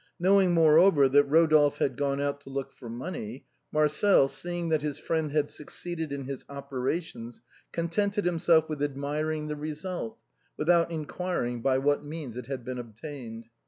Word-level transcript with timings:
Knowing, 0.19 0.51
moreover, 0.51 1.07
that 1.07 1.25
Rodolphe 1.25 1.77
had 1.77 1.95
gone 1.95 2.19
out 2.19 2.41
to 2.41 2.49
look 2.49 2.73
for 2.73 2.89
money. 2.89 3.45
Marcel, 3.71 4.27
seeing 4.27 4.69
that 4.69 4.81
his 4.81 4.97
friend 4.97 5.31
had 5.31 5.47
succeeded 5.47 6.11
in 6.11 6.23
his 6.25 6.43
operations, 6.49 7.43
contented 7.71 8.25
himself 8.25 8.67
with 8.67 8.81
admiring 8.81 9.45
the 9.45 9.55
result, 9.55 10.17
without 10.57 10.89
inquiring 10.89 11.61
by 11.61 11.77
what 11.77 12.03
means 12.03 12.35
it 12.35 12.47
had 12.47 12.65
been 12.65 12.79
obtained. 12.79 13.45